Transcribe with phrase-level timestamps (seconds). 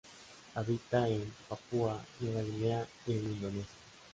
[0.55, 3.75] Habita en Papúa Nueva Guinea y en Indonesia.